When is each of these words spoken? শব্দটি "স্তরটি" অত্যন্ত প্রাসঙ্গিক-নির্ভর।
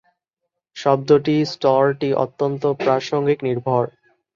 শব্দটি 0.77 1.35
"স্তরটি" 1.45 2.09
অত্যন্ত 2.23 2.63
প্রাসঙ্গিক-নির্ভর। 2.79 3.83